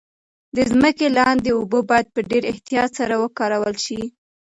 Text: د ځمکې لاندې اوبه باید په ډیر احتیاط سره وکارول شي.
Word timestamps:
د 0.55 0.57
ځمکې 0.71 1.07
لاندې 1.17 1.49
اوبه 1.57 1.79
باید 1.89 2.07
په 2.15 2.19
ډیر 2.29 2.43
احتیاط 2.51 2.89
سره 2.99 3.15
وکارول 3.23 3.75
شي. 3.85 4.01